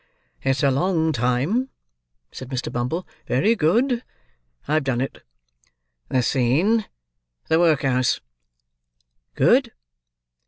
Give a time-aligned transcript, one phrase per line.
[0.41, 1.69] "It's a long time,"
[2.31, 2.71] said Mr.
[2.73, 3.07] Bumble.
[3.27, 4.03] "Very good.
[4.67, 5.21] I've done it."
[6.09, 6.85] "The scene,
[7.49, 8.19] the workhouse."
[9.35, 9.73] "Good!"